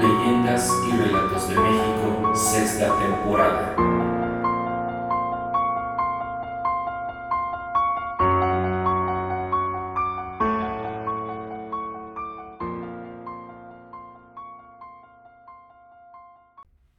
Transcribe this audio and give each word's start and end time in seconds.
Leyendas 0.00 0.70
y 0.88 0.96
Relatos 0.96 1.48
de 1.50 1.56
México, 1.56 2.32
sexta 2.34 2.98
temporada. 2.98 3.76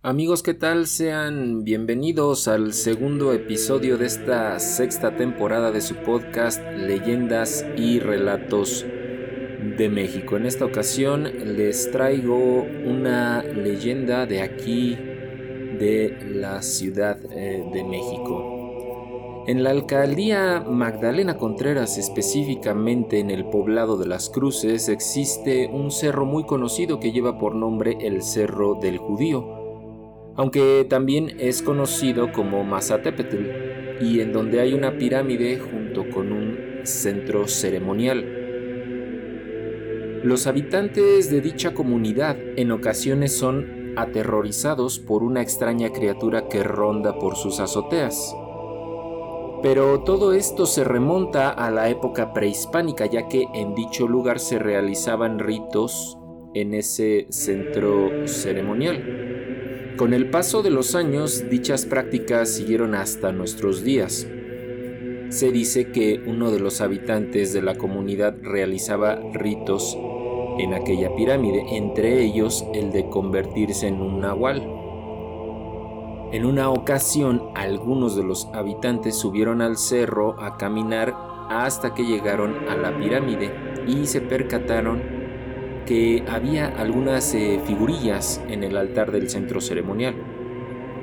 Amigos, 0.04 0.44
¿qué 0.44 0.54
tal? 0.54 0.86
Sean 0.86 1.64
bienvenidos 1.64 2.48
al 2.48 2.74
segundo 2.74 3.34
episodio 3.34 3.98
de 3.98 4.06
esta 4.06 4.60
sexta 4.60 5.16
temporada 5.16 5.72
de 5.72 5.82
su 5.82 5.96
podcast 5.96 6.62
Leyendas 6.76 7.66
y 7.76 8.00
Relatos 8.00 8.86
de 9.82 9.90
México. 9.90 10.38
En 10.38 10.46
esta 10.46 10.64
ocasión 10.64 11.24
les 11.58 11.90
traigo 11.90 12.68
una 12.86 13.42
leyenda 13.42 14.28
de 14.28 14.44
aquí, 14.44 14.96
de 14.96 16.18
la 16.36 16.62
Ciudad 16.62 17.20
eh, 17.32 17.66
de 17.74 17.84
México. 17.84 19.44
En 19.48 19.64
la 19.64 19.72
alcaldía 19.72 20.64
Magdalena 20.68 21.38
Contreras, 21.38 21.98
específicamente 21.98 23.18
en 23.18 23.32
el 23.32 23.46
poblado 23.46 23.98
de 23.98 24.06
las 24.06 24.30
Cruces, 24.30 24.88
existe 24.88 25.68
un 25.68 25.90
cerro 25.90 26.26
muy 26.26 26.44
conocido 26.44 27.00
que 27.00 27.12
lleva 27.12 27.40
por 27.40 27.56
nombre 27.56 27.98
el 28.02 28.22
Cerro 28.22 28.76
del 28.76 29.00
Judío 29.00 29.62
aunque 30.36 30.86
también 30.90 31.36
es 31.40 31.62
conocido 31.62 32.32
como 32.32 32.64
Mazatepetl, 32.64 34.02
y 34.02 34.22
en 34.22 34.32
donde 34.32 34.60
hay 34.62 34.74
una 34.74 34.98
pirámide 34.98 35.60
junto 35.60 36.10
con 36.10 36.32
un 36.32 36.58
centro 36.84 37.48
ceremonial. 37.48 38.41
Los 40.24 40.46
habitantes 40.46 41.32
de 41.32 41.42
dicha 41.42 41.74
comunidad 41.74 42.38
en 42.56 42.72
ocasiones 42.72 43.36
son 43.36 43.94
aterrorizados 43.98 45.00
por 45.00 45.24
una 45.24 45.42
extraña 45.42 45.92
criatura 45.92 46.48
que 46.48 46.62
ronda 46.64 47.18
por 47.18 47.36
sus 47.36 47.60
azoteas. 47.60 48.36
Pero 49.64 50.02
todo 50.02 50.34
esto 50.34 50.68
se 50.68 50.84
remonta 50.84 51.50
a 51.50 51.72
la 51.72 51.90
época 51.90 52.34
prehispánica, 52.34 53.08
ya 53.08 53.28
que 53.28 53.48
en 53.56 53.74
dicho 53.74 54.08
lugar 54.08 54.40
se 54.40 54.60
realizaban 54.60 55.40
ritos 55.40 56.20
en 56.54 56.76
ese 56.76 57.26
centro 57.30 58.28
ceremonial. 58.28 59.96
Con 59.98 60.14
el 60.14 60.30
paso 60.30 60.62
de 60.62 60.70
los 60.70 60.94
años, 60.94 61.50
dichas 61.50 61.86
prácticas 61.86 62.50
siguieron 62.50 62.94
hasta 62.94 63.32
nuestros 63.32 63.84
días. 63.84 64.28
Se 65.32 65.50
dice 65.50 65.94
que 65.94 66.22
uno 66.28 66.52
de 66.52 66.60
los 66.60 66.82
habitantes 66.82 67.54
de 67.54 67.62
la 67.62 67.76
comunidad 67.76 68.36
realizaba 68.42 69.16
ritos 69.32 69.98
en 70.60 70.74
aquella 70.74 71.16
pirámide, 71.16 71.64
entre 71.78 72.22
ellos 72.22 72.66
el 72.74 72.92
de 72.92 73.08
convertirse 73.08 73.88
en 73.88 74.02
un 74.02 74.20
nahual. 74.20 74.62
En 76.34 76.46
una 76.46 76.70
ocasión, 76.70 77.44
algunos 77.56 78.18
de 78.18 78.24
los 78.24 78.50
habitantes 78.54 79.18
subieron 79.18 79.62
al 79.62 79.78
cerro 79.78 80.36
a 80.38 80.58
caminar 80.58 81.16
hasta 81.50 81.94
que 81.94 82.04
llegaron 82.04 82.68
a 82.68 82.76
la 82.76 82.98
pirámide 82.98 83.54
y 83.88 84.08
se 84.08 84.20
percataron 84.20 85.02
que 85.86 86.26
había 86.28 86.68
algunas 86.68 87.34
eh, 87.36 87.62
figurillas 87.66 88.42
en 88.50 88.66
el 88.66 88.76
altar 88.76 89.14
del 89.14 89.30
centro 89.30 89.62
ceremonial. 89.62 90.14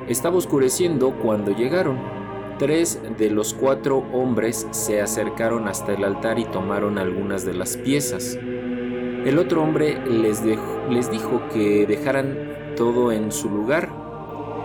Estaba 0.07 0.37
oscureciendo 0.37 1.19
cuando 1.19 1.57
llegaron. 1.57 2.18
Tres 2.59 3.01
de 3.17 3.31
los 3.31 3.55
cuatro 3.55 4.05
hombres 4.13 4.67
se 4.73 5.01
acercaron 5.01 5.69
hasta 5.69 5.93
el 5.93 6.03
altar 6.03 6.41
y 6.41 6.45
tomaron 6.45 6.99
algunas 6.99 7.45
de 7.45 7.55
las 7.55 7.77
piezas. 7.77 8.37
El 8.37 9.39
otro 9.39 9.63
hombre 9.63 10.05
les, 10.11 10.43
dijo 10.43 11.43
que 11.53 11.87
dejaran 11.87 12.75
todo 12.77 13.13
en 13.13 13.31
su 13.31 13.49
lugar, 13.49 13.89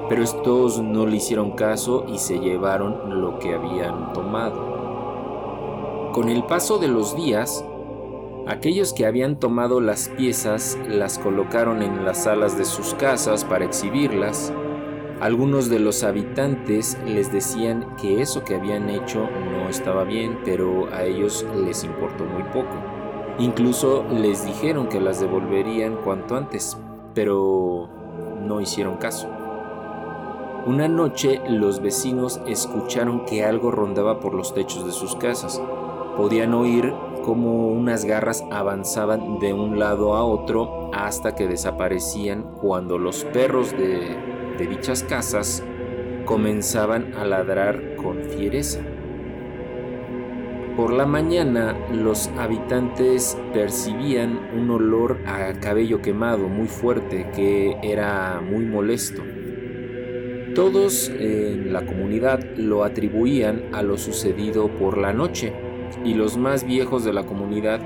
pero 0.09 0.23
estos 0.23 0.81
no 0.81 1.05
le 1.05 1.17
hicieron 1.17 1.51
caso 1.51 2.05
y 2.07 2.17
se 2.17 2.39
llevaron 2.39 3.21
lo 3.21 3.37
que 3.37 3.53
habían 3.53 4.11
tomado. 4.13 4.73
Con 6.13 6.29
el 6.29 6.45
paso 6.45 6.79
de 6.79 6.87
los 6.87 7.15
días, 7.15 7.63
Aquellos 8.45 8.91
que 8.91 9.05
habían 9.05 9.39
tomado 9.39 9.79
las 9.79 10.09
piezas 10.09 10.77
las 10.85 11.17
colocaron 11.17 11.81
en 11.81 12.03
las 12.03 12.25
salas 12.25 12.57
de 12.57 12.65
sus 12.65 12.93
casas 12.95 13.45
para 13.45 13.63
exhibirlas. 13.63 14.51
Algunos 15.23 15.69
de 15.69 15.79
los 15.79 16.03
habitantes 16.03 16.97
les 17.05 17.31
decían 17.31 17.95
que 17.95 18.21
eso 18.21 18.43
que 18.43 18.55
habían 18.55 18.89
hecho 18.89 19.29
no 19.53 19.69
estaba 19.69 20.03
bien, 20.03 20.37
pero 20.43 20.93
a 20.93 21.05
ellos 21.05 21.45
les 21.65 21.85
importó 21.85 22.25
muy 22.25 22.43
poco. 22.43 22.75
Incluso 23.39 24.03
les 24.11 24.45
dijeron 24.45 24.89
que 24.89 24.99
las 24.99 25.21
devolverían 25.21 25.95
cuanto 26.03 26.35
antes, 26.35 26.77
pero 27.13 27.87
no 28.41 28.59
hicieron 28.59 28.97
caso. 28.97 29.29
Una 30.65 30.89
noche 30.89 31.39
los 31.47 31.81
vecinos 31.81 32.41
escucharon 32.45 33.23
que 33.23 33.45
algo 33.45 33.71
rondaba 33.71 34.19
por 34.19 34.33
los 34.33 34.53
techos 34.53 34.85
de 34.85 34.91
sus 34.91 35.15
casas. 35.15 35.61
Podían 36.17 36.53
oír 36.53 36.93
como 37.23 37.69
unas 37.69 38.03
garras 38.03 38.43
avanzaban 38.51 39.39
de 39.39 39.53
un 39.53 39.79
lado 39.79 40.15
a 40.15 40.25
otro 40.25 40.91
hasta 40.91 41.33
que 41.33 41.47
desaparecían 41.47 42.43
cuando 42.59 42.97
los 42.97 43.23
perros 43.23 43.71
de, 44.57 44.67
dichas 44.67 45.03
casas 45.03 45.63
comenzaban 46.25 47.13
a 47.15 47.25
ladrar 47.25 47.95
con 47.95 48.23
fiereza. 48.23 48.79
Por 50.75 50.91
la 50.91 51.05
mañana 51.05 51.77
los 51.91 52.29
habitantes 52.37 53.37
percibían 53.53 54.39
un 54.57 54.71
olor 54.71 55.19
a 55.27 55.53
cabello 55.59 56.01
quemado 56.01 56.47
muy 56.47 56.67
fuerte 56.67 57.29
que 57.35 57.77
era 57.83 58.41
muy 58.41 58.65
molesto. 58.65 59.21
Todos 60.55 61.09
en 61.09 61.73
la 61.73 61.85
comunidad 61.85 62.43
lo 62.57 62.83
atribuían 62.83 63.63
a 63.73 63.83
lo 63.83 63.97
sucedido 63.97 64.67
por 64.67 64.97
la 64.97 65.13
noche 65.13 65.53
y 66.03 66.15
los 66.15 66.37
más 66.37 66.63
viejos 66.63 67.03
de 67.03 67.13
la 67.13 67.23
comunidad 67.23 67.81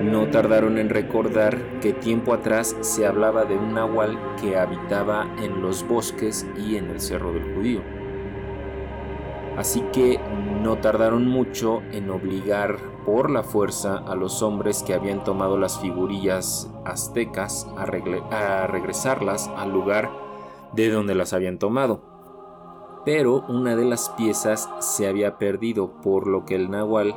no 0.00 0.28
tardaron 0.28 0.78
en 0.78 0.88
recordar 0.88 1.80
que 1.80 1.92
tiempo 1.92 2.32
atrás 2.32 2.76
se 2.80 3.06
hablaba 3.06 3.44
de 3.44 3.56
un 3.56 3.74
nahual 3.74 4.18
que 4.40 4.56
habitaba 4.56 5.26
en 5.42 5.60
los 5.60 5.86
bosques 5.86 6.46
y 6.56 6.76
en 6.76 6.90
el 6.90 7.00
Cerro 7.00 7.32
del 7.32 7.54
Judío. 7.54 7.82
Así 9.56 9.82
que 9.92 10.18
no 10.62 10.78
tardaron 10.78 11.26
mucho 11.26 11.82
en 11.92 12.10
obligar 12.10 12.78
por 13.04 13.30
la 13.30 13.42
fuerza 13.42 13.98
a 13.98 14.14
los 14.14 14.42
hombres 14.42 14.82
que 14.82 14.94
habían 14.94 15.24
tomado 15.24 15.58
las 15.58 15.78
figurillas 15.78 16.72
aztecas 16.84 17.68
a, 17.76 17.86
regresarlas 18.66 19.50
al 19.56 19.72
lugar 19.72 20.10
de 20.72 20.90
donde 20.90 21.14
las 21.14 21.32
habían 21.32 21.58
tomado. 21.58 22.00
Pero 23.04 23.44
una 23.48 23.76
de 23.76 23.84
las 23.84 24.10
piezas 24.10 24.70
se 24.78 25.08
había 25.08 25.36
perdido, 25.36 26.00
por 26.00 26.28
lo 26.28 26.44
que 26.44 26.54
el 26.54 26.70
nahual 26.70 27.14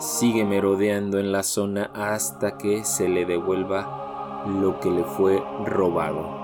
sigue 0.00 0.44
merodeando 0.44 1.18
en 1.18 1.30
la 1.30 1.42
zona 1.42 1.90
hasta 1.94 2.56
que 2.56 2.84
se 2.84 3.08
le 3.08 3.26
devuelva 3.26 4.44
lo 4.46 4.80
que 4.80 4.90
le 4.90 5.04
fue 5.04 5.42
robado. 5.66 6.40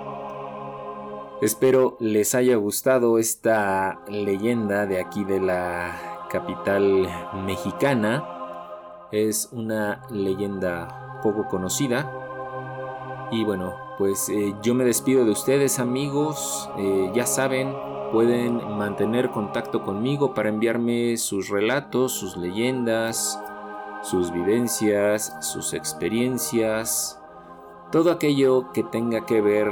Espero 1.40 1.96
les 2.00 2.34
haya 2.34 2.56
gustado 2.56 3.18
esta 3.18 4.00
leyenda 4.08 4.86
de 4.86 5.00
aquí 5.00 5.24
de 5.24 5.40
la 5.40 6.26
capital 6.30 7.08
mexicana. 7.44 8.24
Es 9.10 9.48
una 9.52 10.02
leyenda 10.10 11.20
poco 11.22 11.46
conocida. 11.48 12.10
Y 13.30 13.44
bueno, 13.44 13.74
pues 13.98 14.28
eh, 14.28 14.54
yo 14.62 14.74
me 14.74 14.84
despido 14.84 15.24
de 15.24 15.30
ustedes 15.30 15.78
amigos. 15.78 16.70
Eh, 16.78 17.10
ya 17.14 17.26
saben, 17.26 17.74
pueden 18.12 18.56
mantener 18.76 19.30
contacto 19.30 19.82
conmigo 19.82 20.34
para 20.34 20.48
enviarme 20.48 21.16
sus 21.16 21.48
relatos, 21.48 22.12
sus 22.12 22.36
leyendas, 22.36 23.41
sus 24.03 24.32
vivencias, 24.32 25.36
sus 25.41 25.74
experiencias, 25.74 27.20
todo 27.91 28.10
aquello 28.10 28.72
que 28.72 28.82
tenga 28.82 29.26
que 29.26 29.41
ver 29.41 29.68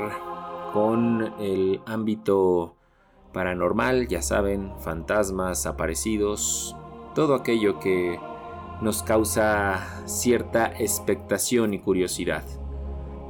con 0.72 1.34
el 1.38 1.80
ámbito 1.86 2.74
paranormal, 3.32 4.08
ya 4.08 4.22
saben, 4.22 4.72
fantasmas, 4.80 5.66
aparecidos, 5.66 6.76
todo 7.14 7.34
aquello 7.34 7.78
que 7.78 8.18
nos 8.80 9.02
causa 9.02 10.02
cierta 10.06 10.66
expectación 10.78 11.74
y 11.74 11.78
curiosidad. 11.78 12.42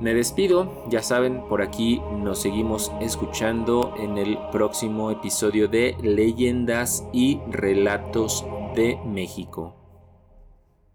Me 0.05 0.13
despido, 0.13 0.85
ya 0.91 1.03
saben, 1.03 1.41
por 1.49 1.63
aquí 1.63 2.03
nos 2.19 2.43
seguimos 2.43 2.93
escuchando 3.01 3.95
en 3.97 4.19
el 4.19 4.37
próximo 4.53 5.11
episodio 5.11 5.67
de 5.67 5.97
Leyendas 6.03 7.09
y 7.11 7.41
Relatos 7.51 8.45
de 8.75 8.99
México. 9.07 9.84